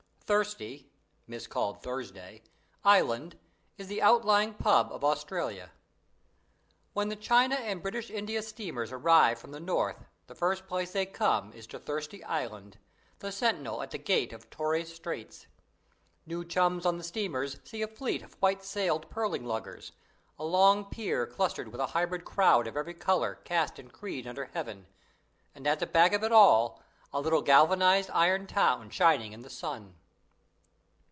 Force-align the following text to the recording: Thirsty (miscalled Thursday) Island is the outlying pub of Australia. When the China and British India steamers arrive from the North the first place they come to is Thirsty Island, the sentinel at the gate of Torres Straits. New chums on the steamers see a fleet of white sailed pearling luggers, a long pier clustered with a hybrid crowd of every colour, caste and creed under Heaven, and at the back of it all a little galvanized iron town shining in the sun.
Thirsty 0.33 0.89
(miscalled 1.27 1.83
Thursday) 1.83 2.41
Island 2.85 3.37
is 3.77 3.87
the 3.87 4.01
outlying 4.01 4.53
pub 4.53 4.89
of 4.89 5.03
Australia. 5.03 5.71
When 6.93 7.09
the 7.09 7.17
China 7.17 7.55
and 7.55 7.81
British 7.83 8.09
India 8.09 8.41
steamers 8.41 8.93
arrive 8.93 9.39
from 9.39 9.51
the 9.51 9.59
North 9.59 10.05
the 10.27 10.33
first 10.33 10.67
place 10.67 10.93
they 10.93 11.05
come 11.05 11.51
to 11.51 11.57
is 11.57 11.65
Thirsty 11.67 12.23
Island, 12.23 12.77
the 13.19 13.29
sentinel 13.29 13.81
at 13.83 13.91
the 13.91 13.97
gate 13.97 14.31
of 14.31 14.49
Torres 14.49 14.95
Straits. 14.95 15.47
New 16.25 16.45
chums 16.45 16.85
on 16.85 16.97
the 16.97 17.03
steamers 17.03 17.59
see 17.65 17.81
a 17.81 17.87
fleet 17.89 18.21
of 18.23 18.35
white 18.41 18.63
sailed 18.63 19.09
pearling 19.09 19.43
luggers, 19.43 19.91
a 20.39 20.45
long 20.45 20.85
pier 20.85 21.27
clustered 21.27 21.67
with 21.73 21.81
a 21.81 21.87
hybrid 21.87 22.23
crowd 22.23 22.67
of 22.67 22.77
every 22.77 22.93
colour, 22.93 23.35
caste 23.43 23.77
and 23.79 23.91
creed 23.91 24.25
under 24.25 24.45
Heaven, 24.45 24.87
and 25.53 25.67
at 25.67 25.79
the 25.81 25.85
back 25.87 26.13
of 26.13 26.23
it 26.23 26.31
all 26.31 26.81
a 27.11 27.19
little 27.19 27.41
galvanized 27.41 28.09
iron 28.13 28.47
town 28.47 28.89
shining 28.91 29.33
in 29.33 29.41
the 29.41 29.49
sun. 29.49 29.97